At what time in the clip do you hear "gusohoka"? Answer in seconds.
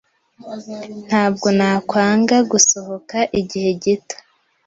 2.51-3.17